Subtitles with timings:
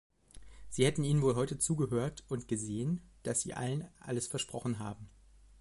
[0.67, 5.11] Sie hätten Ihnen wohl heute zugehört und gesehen, dass Sie allen alles versprochen haben.